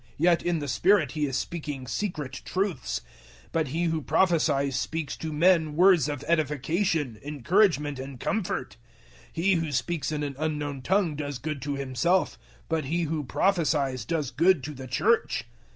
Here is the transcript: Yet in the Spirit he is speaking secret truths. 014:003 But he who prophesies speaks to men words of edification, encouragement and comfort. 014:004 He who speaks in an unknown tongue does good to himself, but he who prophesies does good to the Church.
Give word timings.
Yet 0.17 0.41
in 0.41 0.57
the 0.57 0.67
Spirit 0.67 1.11
he 1.11 1.27
is 1.27 1.37
speaking 1.37 1.85
secret 1.85 2.41
truths. 2.43 3.01
014:003 3.49 3.49
But 3.51 3.67
he 3.67 3.83
who 3.83 4.01
prophesies 4.01 4.75
speaks 4.75 5.15
to 5.17 5.31
men 5.31 5.75
words 5.75 6.09
of 6.09 6.23
edification, 6.27 7.19
encouragement 7.23 7.99
and 7.99 8.19
comfort. 8.19 8.77
014:004 9.27 9.27
He 9.33 9.53
who 9.53 9.71
speaks 9.71 10.11
in 10.11 10.23
an 10.23 10.35
unknown 10.39 10.81
tongue 10.81 11.15
does 11.15 11.37
good 11.37 11.61
to 11.61 11.75
himself, 11.75 12.39
but 12.67 12.85
he 12.85 13.03
who 13.03 13.23
prophesies 13.23 14.03
does 14.03 14.31
good 14.31 14.63
to 14.63 14.73
the 14.73 14.87
Church. 14.87 15.43